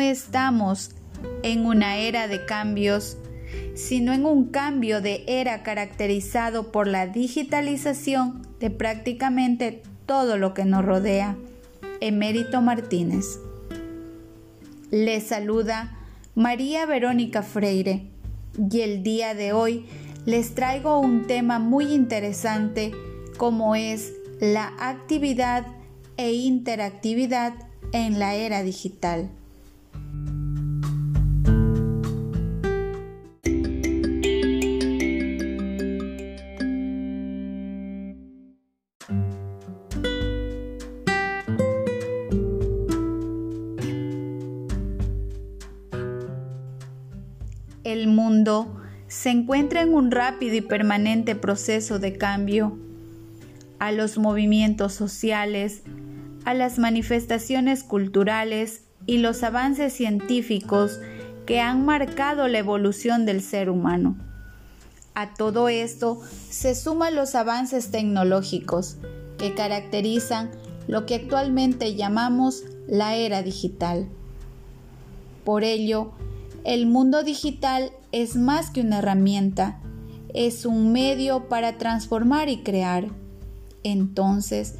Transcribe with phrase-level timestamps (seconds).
[0.00, 0.90] estamos
[1.42, 3.16] en una era de cambios,
[3.74, 10.64] sino en un cambio de era caracterizado por la digitalización de prácticamente todo lo que
[10.64, 11.36] nos rodea.
[12.00, 13.40] Emérito Martínez.
[14.92, 15.98] Le saluda
[16.36, 18.06] María Verónica Freire
[18.70, 19.86] y el día de hoy
[20.26, 22.92] les traigo un tema muy interesante
[23.36, 25.66] como es la actividad
[26.16, 27.54] e interactividad
[27.92, 29.30] en la era digital.
[47.86, 48.66] El mundo
[49.06, 52.76] se encuentra en un rápido y permanente proceso de cambio.
[53.78, 55.82] A los movimientos sociales,
[56.44, 60.98] a las manifestaciones culturales y los avances científicos
[61.46, 64.16] que han marcado la evolución del ser humano.
[65.14, 68.96] A todo esto se suman los avances tecnológicos
[69.38, 70.50] que caracterizan
[70.88, 74.08] lo que actualmente llamamos la era digital.
[75.44, 76.10] Por ello,
[76.66, 79.80] el mundo digital es más que una herramienta,
[80.34, 83.08] es un medio para transformar y crear.
[83.82, 84.74] Entonces,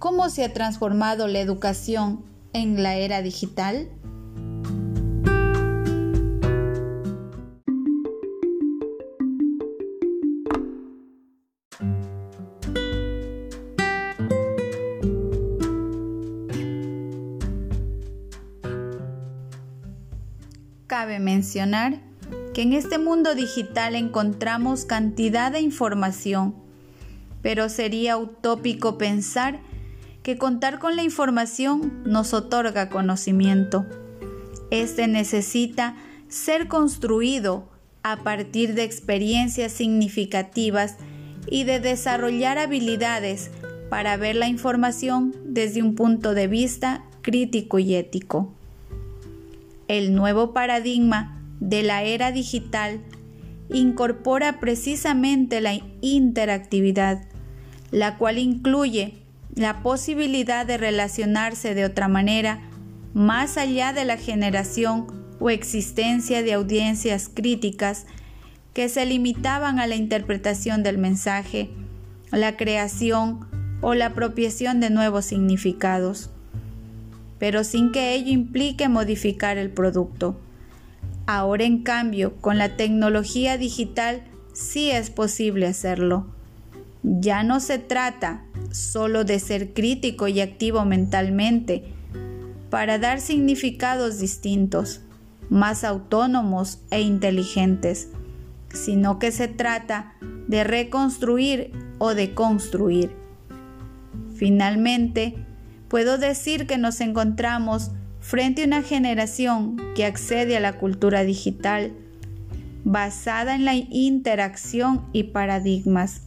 [0.00, 3.90] ¿Cómo se ha transformado la educación en la era digital?
[20.90, 22.00] Cabe mencionar
[22.52, 26.56] que en este mundo digital encontramos cantidad de información,
[27.42, 29.60] pero sería utópico pensar
[30.24, 33.86] que contar con la información nos otorga conocimiento.
[34.72, 35.94] Este necesita
[36.26, 37.68] ser construido
[38.02, 40.96] a partir de experiencias significativas
[41.46, 43.52] y de desarrollar habilidades
[43.90, 48.52] para ver la información desde un punto de vista crítico y ético.
[49.90, 53.00] El nuevo paradigma de la era digital
[53.70, 57.24] incorpora precisamente la interactividad,
[57.90, 59.24] la cual incluye
[59.56, 62.60] la posibilidad de relacionarse de otra manera
[63.14, 65.08] más allá de la generación
[65.40, 68.06] o existencia de audiencias críticas
[68.72, 71.68] que se limitaban a la interpretación del mensaje,
[72.30, 73.40] la creación
[73.80, 76.30] o la apropiación de nuevos significados,
[77.40, 80.38] pero sin que ello implique modificar el producto.
[81.26, 86.26] Ahora, en cambio, con la tecnología digital sí es posible hacerlo.
[87.02, 91.84] Ya no se trata solo de ser crítico y activo mentalmente,
[92.68, 95.00] para dar significados distintos,
[95.48, 98.08] más autónomos e inteligentes,
[98.72, 100.14] sino que se trata
[100.46, 103.10] de reconstruir o de construir.
[104.36, 105.34] Finalmente,
[105.90, 107.90] puedo decir que nos encontramos
[108.20, 111.92] frente a una generación que accede a la cultura digital
[112.84, 116.22] basada en la interacción y paradigmas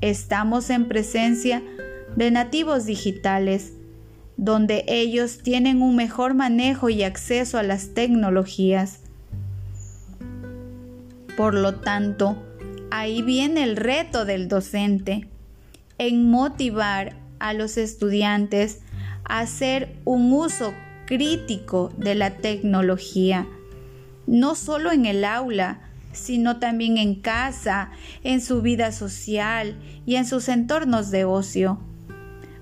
[0.00, 1.60] Estamos en presencia
[2.14, 3.72] de nativos digitales,
[4.36, 9.00] donde ellos tienen un mejor manejo y acceso a las tecnologías.
[11.36, 12.36] Por lo tanto,
[12.92, 15.26] ahí viene el reto del docente,
[15.98, 18.80] en motivar a los estudiantes
[19.24, 20.72] a hacer un uso
[21.06, 23.46] crítico de la tecnología,
[24.26, 25.80] no solo en el aula,
[26.12, 27.90] sino también en casa,
[28.24, 31.78] en su vida social y en sus entornos de ocio.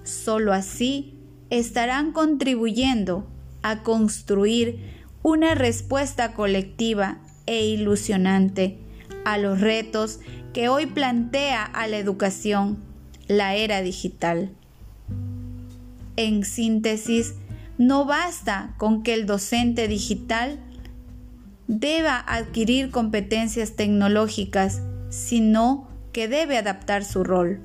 [0.04, 1.18] Solo así
[1.50, 3.26] estarán contribuyendo
[3.62, 4.78] a construir
[5.22, 8.78] una respuesta colectiva e ilusionante
[9.24, 10.20] a los retos
[10.52, 12.78] que hoy plantea a la educación
[13.26, 14.52] la era digital.
[16.16, 17.34] En síntesis,
[17.78, 20.58] no basta con que el docente digital
[21.68, 27.60] deba adquirir competencias tecnológicas, sino que debe adaptar su rol.